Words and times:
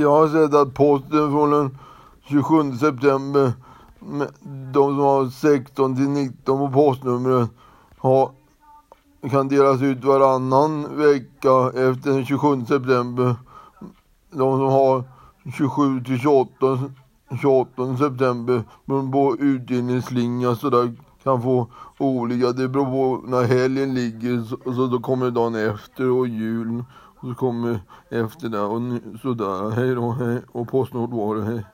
Jag 0.00 0.10
har 0.10 0.28
sett 0.28 0.54
att 0.54 0.74
posten 0.74 1.30
från 1.30 1.50
den 1.50 1.78
27 2.28 2.76
september, 2.76 3.52
de 4.72 4.72
som 4.72 4.98
har 4.98 5.26
16 5.30 5.96
till 5.96 6.08
19 6.08 6.58
på 6.58 6.70
postnumret 6.74 7.50
har, 7.98 8.30
kan 9.30 9.48
delas 9.48 9.82
ut 9.82 10.04
varannan 10.04 10.96
vecka 10.96 11.68
efter 11.68 12.10
den 12.10 12.26
27 12.26 12.64
september. 12.66 13.34
De 14.30 14.58
som 14.58 14.66
har 14.66 15.04
27 15.56 16.04
till 16.04 16.18
28, 16.18 16.78
28 17.40 17.96
september 17.96 18.62
på 19.12 19.36
utdelningsslinga 19.38 20.54
sådär 20.54 20.92
kan 21.24 21.42
få 21.42 21.66
olika. 21.98 22.52
Det 22.52 22.68
beror 22.68 22.84
på 22.84 23.26
när 23.26 23.42
helgen 23.42 23.94
ligger 23.94 24.42
så, 24.42 24.74
så 24.74 24.86
då 24.86 24.98
kommer 25.00 25.30
dagen 25.30 25.54
efter 25.54 26.10
och 26.10 26.28
julen. 26.28 26.84
Och 27.20 27.28
så 27.28 27.34
kommer 27.34 27.80
efter 28.10 28.48
det 28.48 28.60
och 28.60 28.82
sådär. 29.22 29.70
Hej 29.70 29.94
då, 29.94 30.10
hej. 30.10 30.42
Och 30.52 30.68
Postnord 30.68 31.10
var 31.10 31.36
det, 31.36 31.44
hej. 31.44 31.64